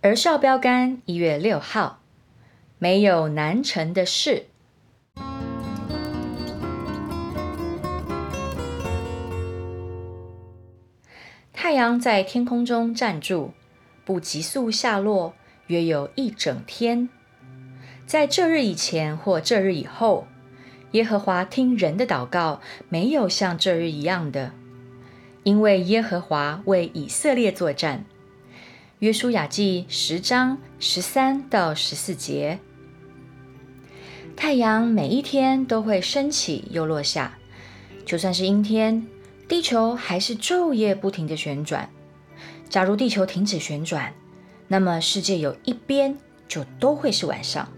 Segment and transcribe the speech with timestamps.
[0.00, 1.98] 儿少标杆一月六号，
[2.78, 4.46] 没有难成的事。
[11.52, 13.50] 太阳在天空中站住，
[14.04, 15.34] 不急速下落，
[15.66, 17.08] 约有一整天。
[18.06, 20.28] 在这日以前或这日以后，
[20.92, 24.52] 耶和华听人的祷告，没有像这日一样的，
[25.42, 28.04] 因为耶和华为以色列作战。
[29.00, 32.58] 约书亚记十章十三到十四节，
[34.34, 37.38] 太阳每一天都会升起又落下，
[38.04, 39.06] 就算是阴天，
[39.46, 41.88] 地球还是昼夜不停的旋转。
[42.68, 44.12] 假如地球停止旋转，
[44.66, 47.68] 那么世界有一边就都会是晚上，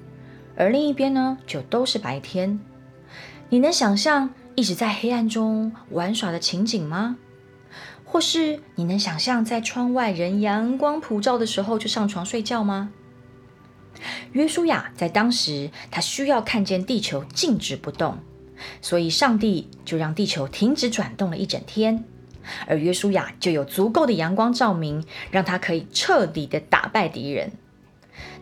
[0.56, 2.58] 而另一边呢就都是白天。
[3.50, 7.18] 你能想象一直在黑暗中玩耍的情景吗？
[8.10, 12.90] 或是你能想象在窗外人阳光普照的时候就上床睡觉吗？
[14.32, 18.18] 约书亚在当时，他需要看见地球静止不动，
[18.82, 22.02] 所以上帝就让地球停止转动了一整天，
[22.66, 27.52] 而约书亚就有足够的阳光照明，让他可以彻底的打败敌人。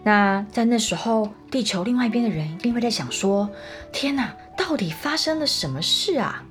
[0.03, 3.51] 那在那时候，地球另外一边的人一定会在想说：
[3.93, 6.45] 天哪，到底发生了什么事啊？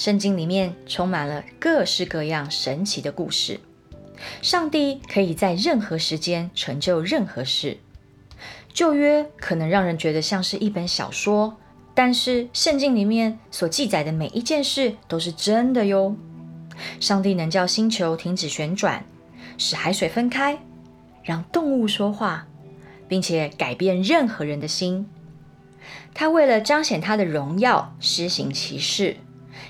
[0.00, 3.60] 圣经里面充满了各式各样神奇的故事。
[4.40, 7.76] 上帝可以在任何时间成就任何事。
[8.72, 11.58] 旧约可能让人觉得像是一本小说，
[11.92, 16.16] 但是圣经里面所记载的每一件事都是真的哟。
[16.98, 19.04] 上帝能叫星球停止旋转，
[19.58, 20.60] 使海水分开，
[21.22, 22.46] 让动物说话，
[23.06, 25.06] 并且改变任何人的心。
[26.14, 29.18] 他为了彰显他的荣耀，施行奇事。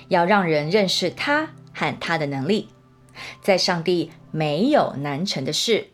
[0.07, 2.69] 要让人认识他和他的能力，
[3.41, 5.87] 在上帝没有难成的事。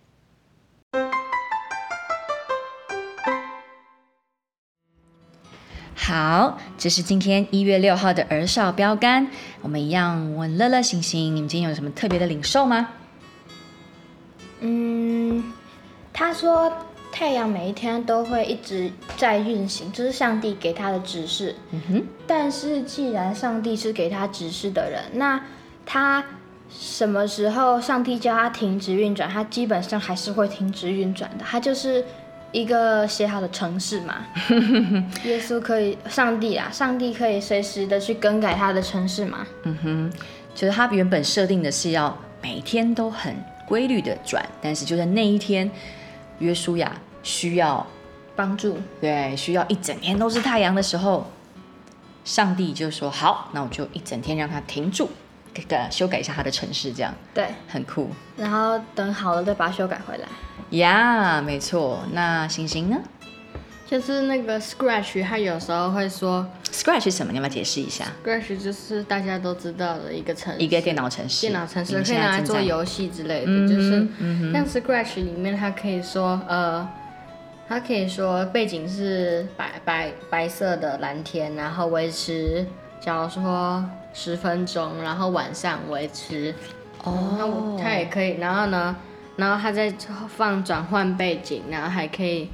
[5.95, 9.27] 好，这是今天一月六号的儿少标杆。
[9.61, 12.89] 我们一样问乐乐、星星，你们今天有什么特别的领受吗？
[14.61, 15.51] 嗯，
[16.13, 16.71] 他说。
[17.17, 21.55] 太阳每一天都会一直在运行，这是上帝给他的指示。
[21.71, 22.03] 嗯哼。
[22.27, 25.43] 但是既然上帝是给他指示的人，那
[25.83, 26.23] 他
[26.69, 31.43] 什么时候上帝叫他停止运转，他基本上还是会停止运转的。
[31.43, 32.05] 他就是
[32.51, 34.23] 一个写好的程式嘛。
[35.25, 39.39] 耶稣可以，上帝啊，上帝可以随时的去更改他的程式嘛。
[39.63, 40.13] 嗯哼。
[40.53, 43.35] 就是他原本设定的是要每天都很
[43.67, 45.67] 规律的转，但是就在那一天，
[46.37, 46.95] 约书亚。
[47.27, 47.85] 需要
[48.37, 51.29] 帮助，对，需要一整天都是太阳的时候，
[52.23, 55.09] 上帝就说好，那我就一整天让它停住，
[55.53, 58.09] 给个修改一下它的城市，这样对，很酷。
[58.37, 60.27] 然后等好了再把它修改回来。
[60.77, 61.99] 呀，没错。
[62.13, 62.97] 那星星呢？
[63.85, 67.33] 就是那个 Scratch，他有时候会说 Scratch 是什么？
[67.33, 74.07] 你要不要解释一下？Scratch 就是大家都知道的一个城，一个电脑城市，电脑城市可以拿来做游戏之类的，就是
[74.53, 76.87] 像 Scratch 里面，它可以说呃。
[77.69, 82.65] 它可以说背景是白白白色的蓝天，然后维持，
[83.01, 83.83] 假如说
[84.13, 86.55] 十分钟，然后晚上维持，
[87.03, 88.95] 哦，它也可以，然后呢，
[89.35, 89.93] 然后它再
[90.29, 92.49] 放转换背景，然后还可以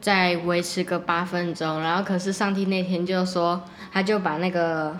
[0.00, 4.96] 再维持个八分钟，然后可是上帝那天就说，他就把那个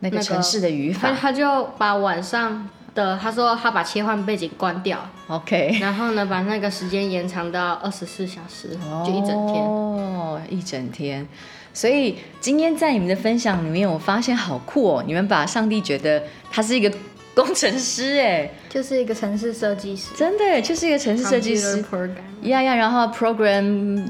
[0.00, 2.68] 那个城市的语法，他就把晚上。
[2.96, 4.98] 的，他说他把切换背景关掉
[5.28, 8.70] ，OK，然后呢，把那个时间延长到二十四小时，
[9.06, 9.62] 就一整天。
[9.64, 11.24] 哦，一整天。
[11.72, 16.20] 所以今天在你们的分享里面，我发现好酷哦，你们把上帝觉得
[16.50, 16.90] 他是一个
[17.34, 21.84] 工程师，哎，就是一个城市设计师，真的就是一个城市设计师，
[22.42, 23.64] 呀呀，然后 program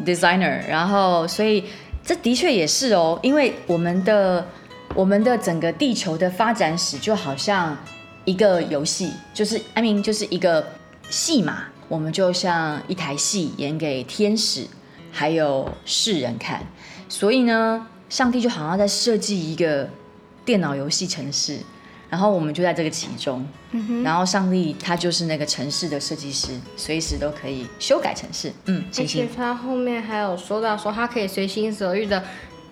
[0.05, 1.65] designer，然后所以
[2.05, 4.47] 这的确也是哦，因为我们的
[4.94, 7.77] 我们的整个地球的发展史就好像。
[8.26, 10.62] 一个游戏就是，I mean，就是一个
[11.08, 11.69] 戏嘛。
[11.88, 14.67] 我们就像一台戏演给天使
[15.12, 16.67] 还有世人看。
[17.08, 19.88] 所以呢，上帝就好像在设计一个
[20.44, 21.61] 电脑游戏城市，
[22.11, 23.46] 然后我们就在这个其中，
[24.02, 28.52] 然后上帝他就是那个城市的设计师，随时都可以修改城市。
[28.64, 32.25] 嗯，而且他后面还有说到说，他可以随心所欲的，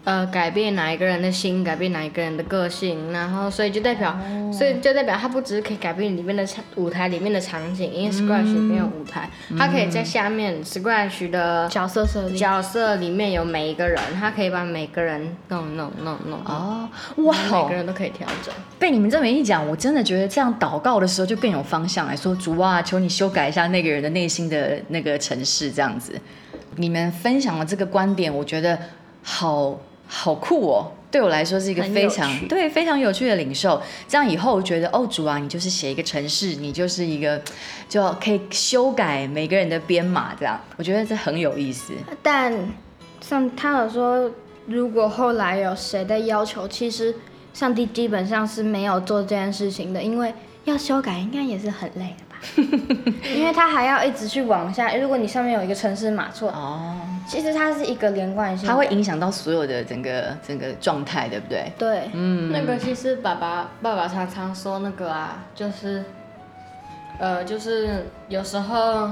[0.04, 9.28] 呃，改变哪一个人的心，改变哪一个人的个性，然后所以就代表，哦所以就代表它不只是可以改变里面的场舞台里面的场景，因为 Scratch 里面有舞台，
[9.58, 12.36] 他可以在下面 Scratch 的角色设定。
[12.36, 18.54] 角色里面有每一个人，它可以把每个人弄弄弄弄，哦，哇哦每个，人都可以调整。
[18.78, 26.12] 被你们这么一讲，我真的觉得这样祷告的时候就更有方向来说，主啊，求你修改一下那个人的内心的那个城市，这样子。
[26.76, 28.78] 你们分享的这个观点，我觉得
[29.22, 30.92] 好好酷哦。
[31.10, 37.40] 对我来说是一个非常对非常有趣的领受，这样以后我觉得哦主啊，你就是写一个城市，你就是一个
[37.88, 41.92] 就可以修改每个人的编码，这样我觉得这很有意思。
[42.20, 42.52] 但
[43.20, 44.28] 像他有说，
[44.66, 47.14] 如果后来有谁的要求，其实
[47.52, 50.34] 上帝基本上是没有做这件事情的，因为
[50.64, 52.33] 要修改应该也是很累的吧？
[52.56, 54.94] 因为他还要一直去往下。
[54.96, 56.96] 如果你上面有一个城市码错，哦，
[57.26, 61.72] 其实它是一个连贯性，它会影响到所有的整个整个状态，对不对？
[61.78, 66.04] 对，嗯，那个其实爸爸爸爸常常说那个啊，就是，
[67.18, 69.10] 呃，就是有时候，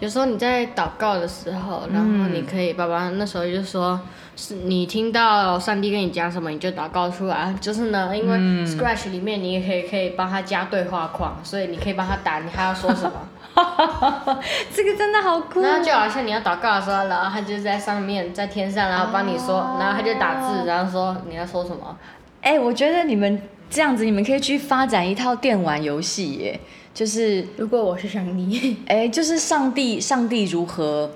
[0.00, 4.00] 有时候你在祷告的时候，然后你可以，爸爸那时候就说，
[4.36, 7.52] 是你听到上帝跟你讲什么，你就祷告出来。
[7.60, 13.12] 就是呢，因为 Scratch 里面你也可以可以帮他加对话框，所以你可以帮他打你还要说什么。
[14.72, 15.60] 这个真的好酷。
[15.62, 21.96] 然后就好像你要祷告的时候，然后他就在上面，在天上，然后帮你说，然后他就打字，然后说你要说什么。
[22.40, 26.60] 哎、我觉得你们这样子，你们可以去发展一套电玩游戏耶，
[26.98, 31.08] 就是如果我是上帝， 哎、就是上帝，上帝如何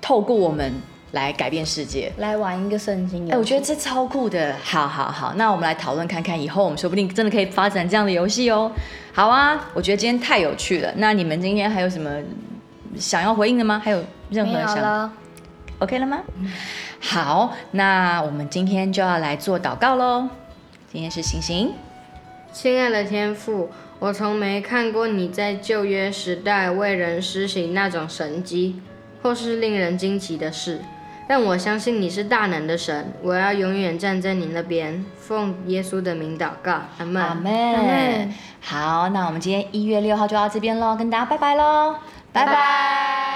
[0.00, 0.72] 透过我们
[1.10, 2.12] 来改变世界。
[2.18, 3.32] 来玩一个圣经游戏。
[3.32, 4.54] 哎、我觉得这超酷的。
[4.62, 8.70] 好好好，那我们来讨论看看，以后我们说不定真的可以发展这样的游戏哦。
[9.12, 10.92] 好啊，我觉得今天太有趣了。
[10.98, 12.08] 那你们今天还有什么
[12.96, 13.82] 想要回应的吗？
[13.84, 14.00] 还有
[14.30, 15.12] 任何想有了。
[15.80, 16.20] OK 了吗？
[17.00, 20.28] 好，那我们今天就要来做祷告喽。
[20.92, 21.72] 今天是星星。
[22.52, 23.68] 亲爱的天父，
[23.98, 28.80] 我从没看过你在旧约时代为人施行那种神迹，
[29.22, 30.80] 或是令人惊奇的事。
[31.28, 37.20] 但我相信你是大能的神，我要永远站在你那边，奉耶稣的名祷告，阿门。
[37.20, 38.34] 阿门阿门。
[38.60, 41.96] 好，那我们今天一月六号就到这边喽，跟大家拜拜喽，
[42.32, 43.35] 拜拜